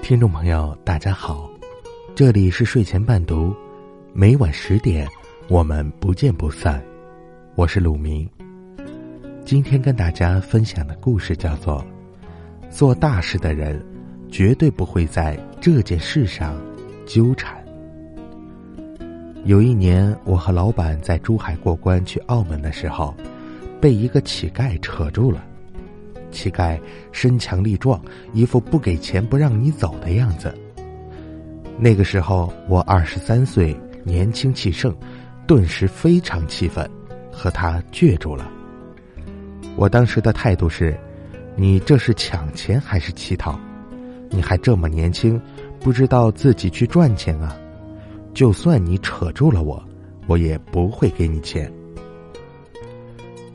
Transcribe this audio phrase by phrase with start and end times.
[0.00, 1.50] 听众朋友，大家好，
[2.14, 3.52] 这里是睡前伴读，
[4.12, 5.08] 每晚十点，
[5.48, 6.80] 我们不见不散。
[7.56, 8.28] 我是鲁明。
[9.44, 11.84] 今天跟大家分享的故事叫做
[12.70, 13.84] 《做大事的人
[14.30, 16.54] 绝对不会在这件事上
[17.04, 17.60] 纠缠》。
[19.44, 23.12] 有一年，我和老板在珠海过关去澳门的时候，
[23.82, 25.44] 被一个乞丐扯住了。
[26.30, 26.78] 乞丐
[27.10, 28.00] 身强力壮，
[28.32, 30.54] 一副不给钱不让你走的样子。
[31.76, 34.94] 那个时候我二十三岁，年轻气盛，
[35.48, 36.88] 顿时非常气愤，
[37.32, 38.48] 和他倔住了。
[39.74, 40.96] 我当时的态度是：
[41.56, 43.58] 你这是抢钱还是乞讨？
[44.30, 45.42] 你还这么年轻，
[45.80, 47.56] 不知道自己去赚钱啊！
[48.32, 49.82] 就算你扯住了我，
[50.28, 51.70] 我也不会给你钱。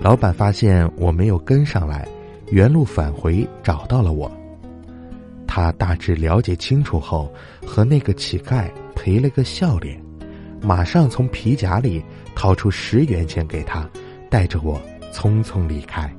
[0.00, 2.06] 老板发现我没有跟上来。
[2.50, 4.30] 原路返回，找到了我。
[5.46, 7.30] 他大致了解清楚后，
[7.66, 10.02] 和那个乞丐赔了个笑脸，
[10.62, 12.02] 马上从皮夹里
[12.34, 13.86] 掏出十元钱给他，
[14.30, 14.80] 带着我
[15.12, 16.10] 匆匆离开。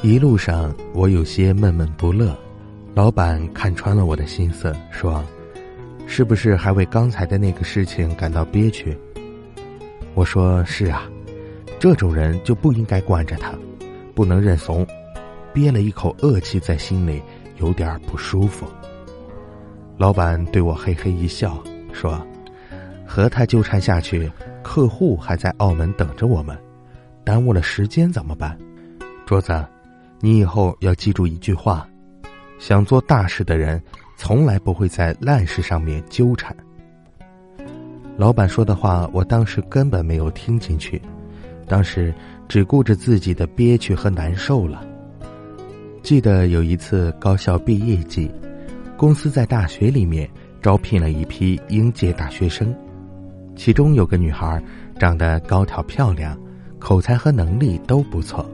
[0.00, 2.34] 一路上我有些闷闷不乐，
[2.94, 5.22] 老板看穿了我的心思，说
[6.08, 8.96] ：“是不是还为刚才的那个事情感到憋屈？”
[10.16, 11.06] 我说：“是啊，
[11.82, 13.52] 这种人就不应该惯着他，
[14.14, 14.86] 不能认怂。”
[15.52, 17.20] 憋了一口恶气在心里，
[17.58, 18.64] 有点不舒服。
[19.96, 21.60] 老板对我嘿嘿一笑，
[21.92, 22.24] 说
[23.04, 24.30] ：“和他纠缠下去，
[24.62, 26.56] 客户还在澳门等着我们，
[27.24, 28.56] 耽误了时间怎么办？”
[29.26, 29.52] 桌子，
[30.20, 31.84] 你以后要记住一句话：
[32.60, 33.82] 想做大事的人，
[34.16, 36.56] 从来不会在烂事上面纠缠。
[38.16, 41.02] 老板说的话，我当时根本没有听进去，
[41.66, 42.12] 当时
[42.48, 44.84] 只顾着自己的憋屈和难受了。
[46.02, 48.30] 记得有一次高校毕业季，
[48.96, 50.28] 公司在大学里面
[50.60, 52.74] 招聘了一批应届大学生，
[53.54, 54.62] 其中有个女孩
[54.98, 56.38] 长得高挑漂亮，
[56.78, 58.44] 口才和能力都不错，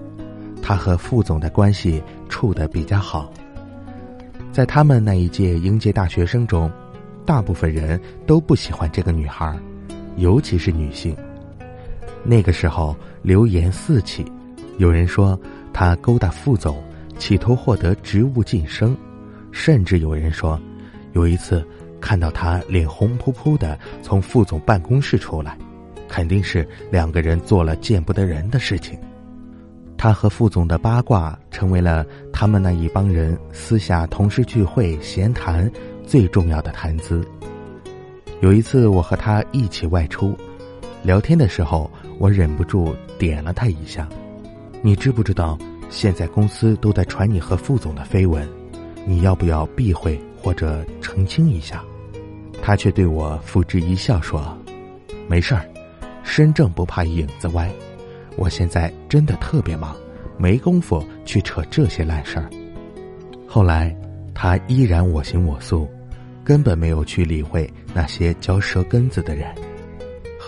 [0.63, 3.33] 她和副总的关系处得比较好。
[4.53, 6.71] 在他们那一届应届大学生中，
[7.25, 9.59] 大部分人都不喜欢这个女孩，
[10.17, 11.17] 尤其是女性。
[12.29, 14.25] 那个时候流言四起，
[14.77, 15.41] 有人说
[15.73, 16.77] 他勾搭副总。
[17.19, 18.97] 企图获得职务晋升，
[19.51, 20.57] 甚至有人说，
[21.15, 21.67] 有一次
[22.01, 25.59] 看到他脸红扑扑的从副总办公室出来，
[26.07, 28.97] 肯定是两个人做了见不得人的事情。
[29.97, 35.69] 他和副总的八卦成为了他们那一帮人私下同事聚会闲谈
[36.07, 37.27] 最重要的谈资。
[38.41, 40.39] 有一次我和他一起外出，
[41.03, 44.09] 聊天的时候，我忍不住点了他一下，
[44.83, 45.59] 你知不知道？
[45.91, 48.47] 现在公司都在传你和副总的绯闻，
[49.07, 51.83] 你要不要避讳或者澄清一下？
[52.61, 54.55] 他却对我付之一笑说
[55.27, 55.65] ：“没事儿，
[56.23, 57.71] 身正不怕影子歪。
[58.37, 59.97] 我现在真的特别忙，
[60.37, 62.51] 没工夫去扯这些烂事儿。”
[63.49, 63.97] 后来，
[64.35, 65.89] 他依然我行我素，
[66.45, 69.49] 根本没有去理会那些嚼舌根子的人。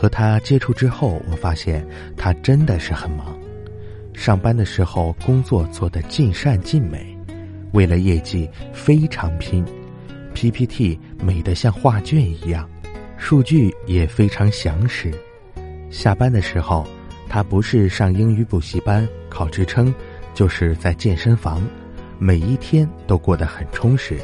[0.00, 3.38] 和他接触之后，我发现他真的是很忙。
[4.14, 7.14] 上班的时候，工作做得尽善尽美，
[7.72, 9.62] 为了业绩非常拼
[10.32, 12.66] ，PPT 美得像画卷一样，
[13.18, 15.12] 数据也非常详实。
[15.90, 16.86] 下班的时候，
[17.28, 19.94] 他不是上英语补习班考职称，
[20.32, 21.62] 就是在健身房，
[22.18, 24.16] 每一天都过得很充实。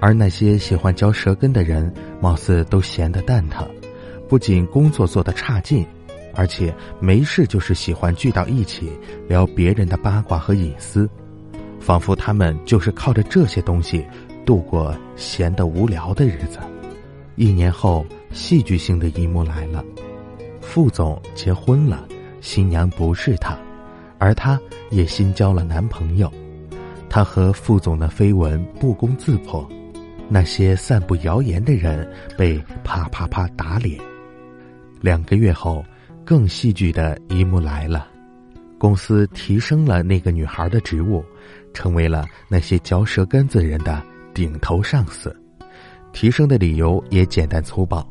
[0.00, 3.64] 而那些喜欢嚼舌根的人，貌似都闲得蛋疼，
[4.28, 5.86] 不仅工作做得差劲。
[6.38, 8.92] 而且没事就是喜欢聚到一起
[9.26, 11.08] 聊别人的八卦和隐私，
[11.80, 14.04] 仿佛他们就是靠着这些东西
[14.44, 16.58] 度过闲得无聊的日子。
[17.36, 19.82] 一年后，戏剧性的一幕来了：
[20.60, 22.06] 副总结婚了，
[22.42, 23.58] 新娘不是他，
[24.18, 24.60] 而他
[24.90, 26.30] 也新交了男朋友。
[27.08, 29.66] 他和副总的绯闻不攻自破，
[30.28, 32.06] 那些散布谣言的人
[32.36, 33.98] 被啪啪啪打脸。
[35.06, 35.84] 两个月后。
[36.24, 38.08] 更戏剧的一幕来了，
[38.78, 41.24] 公司提升了那个女孩的职务，
[41.72, 44.02] 成为了那些嚼舌根子人的
[44.34, 45.32] 顶头上司。
[46.12, 48.04] 提升的理由也简单粗暴，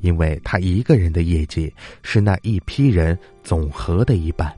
[0.00, 1.72] 因为他一个人的业绩
[2.02, 4.52] 是那一批人总和的一半。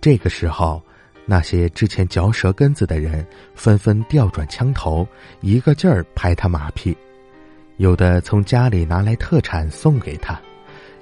[0.00, 0.82] 这个时候，
[1.26, 5.06] 那些之前嚼舌根子的人纷纷调转枪头，
[5.42, 6.92] 一个劲儿拍他马屁，
[7.76, 10.36] 有的从家里拿来特产送给他。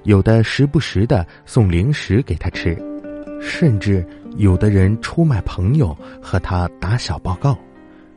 [0.03, 2.77] 有的时不时的送零食给他吃，
[3.41, 4.05] 甚至
[4.37, 7.57] 有的人出卖朋友和他打小报告，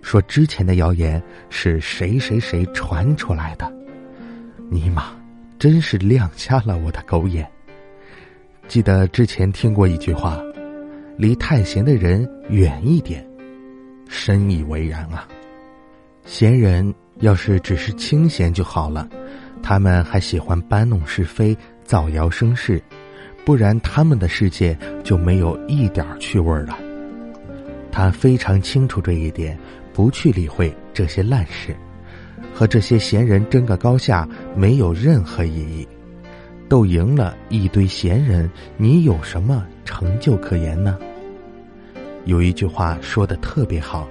[0.01, 3.71] 说之前的谣言是谁谁谁传出来的。
[4.71, 5.15] 尼玛，
[5.59, 7.47] 真是亮瞎了我的狗眼！
[8.69, 10.41] 记得之前听过一句话
[11.19, 13.27] ：“离太闲的人远一点。”
[14.09, 15.27] 深以为然啊。
[16.25, 19.09] 闲人要是只是清闲就好了，
[19.63, 22.83] 他们还喜欢搬弄是非、造谣生事。
[23.45, 26.79] 不然，他们的世界就没有一点趣味了。
[27.91, 29.59] 他非常清楚这一点，
[29.93, 31.77] 不去理会这些烂事，
[32.55, 35.87] 和这些闲人争个高下没有任何意义。
[36.69, 40.97] 斗赢了一堆闲人，你有什么成就可言呢？
[42.25, 44.09] 有一句话说的特别好：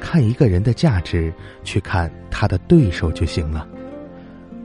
[0.00, 1.32] 看一个人的价值，
[1.62, 3.68] 去看他的对手就行了。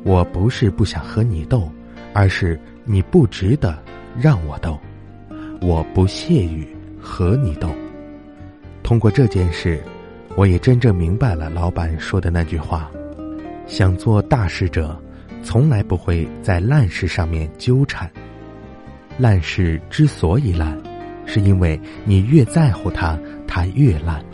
[0.04, 1.70] 我不是不想和你斗，
[2.14, 2.60] 而是。
[2.84, 3.78] 你不值得
[4.20, 4.78] 让我斗，
[5.62, 6.68] 我不屑于
[7.00, 7.70] 和你斗。
[8.82, 9.80] 通过这件事，
[10.36, 12.90] 我也真正明白了老板说的那句话：
[13.68, 15.00] 想做大事者，
[15.44, 18.12] 从来不会在烂事上面纠缠。
[19.16, 20.76] 烂事之所以烂，
[21.28, 23.18] 是因为你越在乎它，
[23.48, 24.26] 它越烂。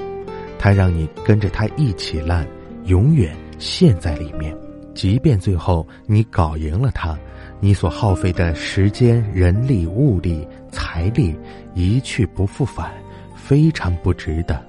[0.58, 2.48] 它让你跟着它一起烂，
[2.86, 4.56] 永远陷在里面。
[4.96, 7.16] 即便最后你搞赢了它。
[7.60, 11.36] 你所耗费的时间、人力、物力、财力
[11.74, 12.92] 一去不复返，
[13.36, 14.64] 非常不值得。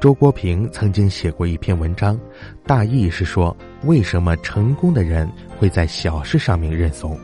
[0.00, 2.18] 周国平曾经写过一篇文章，
[2.64, 5.28] 大意是说，为什么成功的人
[5.58, 7.18] 会在小事上面认怂？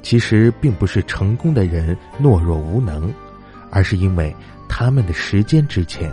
[0.00, 3.12] 其实并不是成功的人懦弱无能，
[3.70, 4.34] 而是因为
[4.68, 6.10] 他们的时间值钱，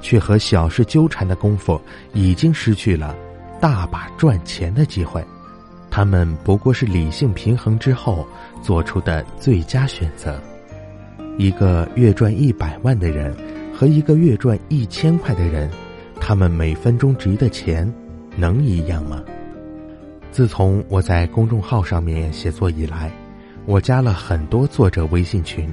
[0.00, 1.80] 却和小事纠缠的功夫，
[2.12, 3.16] 已经失去了
[3.60, 5.24] 大把赚钱的机会。
[5.96, 8.28] 他们不过是理性平衡之后
[8.60, 10.38] 做出的最佳选择。
[11.38, 13.34] 一个月赚一百万的人
[13.72, 15.70] 和一个月赚一千块的人，
[16.20, 17.90] 他们每分钟值的钱
[18.36, 19.24] 能一样吗？
[20.30, 23.10] 自从我在公众号上面写作以来，
[23.64, 25.66] 我加了很多作者微信群。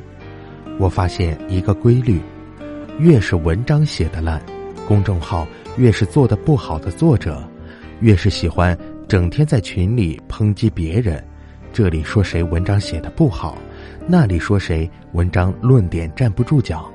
[0.80, 2.22] 我发现一个规律：
[2.98, 4.42] 越是文章写的烂，
[4.88, 7.44] 公众号越是做的不好的作者，
[8.00, 8.74] 越是喜欢。
[9.08, 11.24] 整天在群里抨击别人，
[11.72, 13.58] 这里说谁文章写的不好，
[14.08, 16.90] 那里说谁文章论点站不住脚，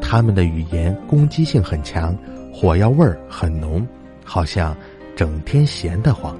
[0.00, 2.16] 他们的语言攻击性很强，
[2.52, 3.86] 火药味儿很浓，
[4.22, 4.76] 好像
[5.14, 6.36] 整天闲得慌。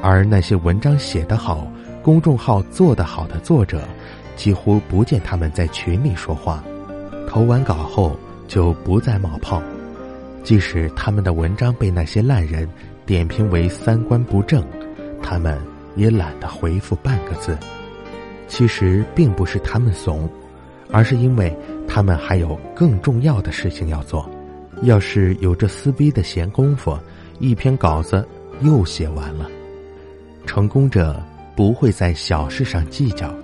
[0.00, 1.66] 而那些文章写得好、
[2.02, 3.82] 公众号做得好的作者，
[4.36, 6.62] 几乎不见他们在群里说话，
[7.26, 8.16] 投完稿后
[8.46, 9.60] 就不再冒泡，
[10.44, 12.68] 即使他们的文章被那些烂人。
[13.06, 14.64] 点评为三观不正，
[15.22, 15.58] 他们
[15.96, 17.56] 也懒得回复半个字。
[18.46, 20.28] 其实并不是他们怂，
[20.90, 21.54] 而是因为
[21.88, 24.30] 他们还有更重要的事情要做。
[24.82, 26.98] 要是有这撕逼的闲工夫，
[27.40, 28.26] 一篇稿子
[28.60, 29.50] 又写完了。
[30.46, 31.20] 成功者
[31.56, 33.34] 不会在小事上计较，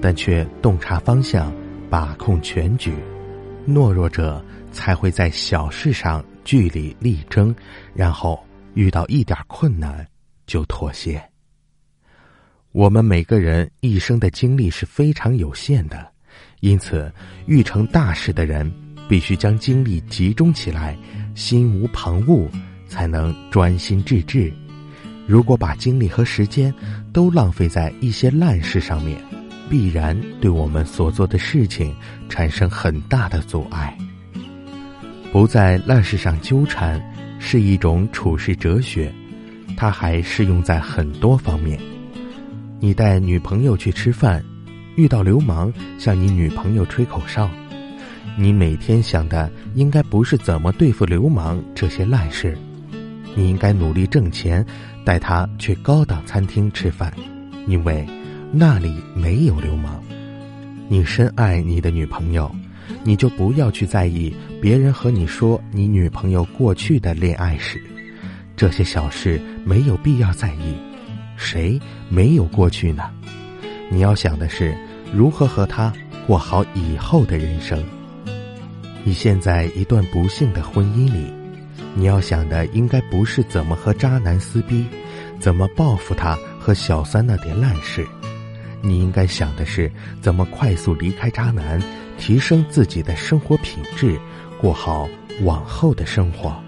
[0.00, 1.52] 但却洞察方向，
[1.88, 2.92] 把控全局；
[3.68, 7.54] 懦弱者才会在小事上据理力争，
[7.94, 8.43] 然后。
[8.74, 10.06] 遇到一点困难
[10.46, 11.22] 就妥协。
[12.72, 16.10] 我们每个人一生的精力是非常有限的，
[16.60, 17.12] 因此
[17.46, 18.70] 欲成大事的人
[19.08, 20.98] 必须将精力集中起来，
[21.36, 22.48] 心无旁骛，
[22.88, 24.52] 才能专心致志。
[25.26, 26.74] 如果把精力和时间
[27.12, 29.22] 都浪费在一些烂事上面，
[29.70, 31.94] 必然对我们所做的事情
[32.28, 33.96] 产生很大的阻碍。
[35.32, 37.00] 不在烂事上纠缠。
[37.46, 39.12] 是一种处世哲学，
[39.76, 41.78] 它还适用在很多方面。
[42.80, 44.42] 你带女朋友去吃饭，
[44.96, 47.50] 遇到流氓向你女朋友吹口哨，
[48.38, 52.56] 你每天想的应该不是怎么对付流氓这些烂事，
[53.36, 54.64] 你应该努力挣钱，
[55.04, 57.12] 带她去高档餐厅吃饭，
[57.68, 58.06] 因为
[58.52, 60.02] 那里没有流氓。
[60.88, 62.50] 你深爱你的女朋友。
[63.04, 67.78] 你就不要去在意别人和你说你女朋友过去的恋爱史，
[68.56, 70.74] 这些小事没有必要在意。
[71.36, 73.10] 谁没有过去呢？
[73.90, 74.74] 你要想的是
[75.12, 75.92] 如何和他
[76.26, 77.84] 过好以后的人生。
[79.04, 81.30] 你现在一段不幸的婚姻里，
[81.94, 84.86] 你要想的应该不是怎么和渣男撕逼，
[85.38, 88.06] 怎么报复他和小三那点烂事，
[88.80, 89.92] 你应该想的是
[90.22, 91.78] 怎么快速离开渣男。
[92.24, 94.18] 提升自己的生活品质，
[94.58, 95.06] 过好
[95.42, 96.58] 往后的生活。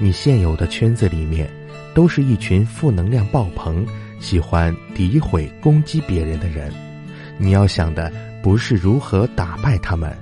[0.00, 1.46] 你现有的圈子里面，
[1.94, 3.86] 都是一群负能量爆棚、
[4.20, 6.72] 喜欢诋毁攻击别人的人。
[7.36, 8.10] 你要想的
[8.42, 10.16] 不是如何打败他们，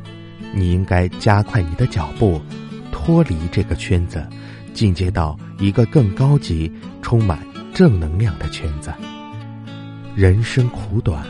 [0.52, 2.42] 你应该加快你的脚步，
[2.90, 4.26] 脱离这个圈子，
[4.72, 6.68] 进阶到一个更高级、
[7.00, 7.38] 充满
[7.72, 8.92] 正能量的圈子。
[10.16, 11.24] 人生苦短，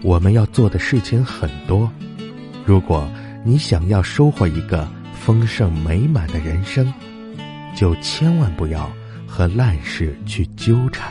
[0.00, 1.90] 我们要做的事情很多。
[2.68, 3.10] 如果
[3.44, 6.92] 你想要收获一个丰盛美满的人生，
[7.74, 8.92] 就千万不要
[9.26, 11.10] 和烂事去纠缠。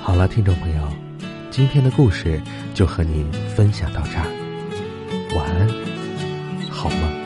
[0.00, 0.88] 好了，听众朋友，
[1.50, 2.40] 今天的故事
[2.72, 4.24] 就和您分享到这儿。
[5.36, 5.68] 晚安，
[6.70, 7.17] 好吗。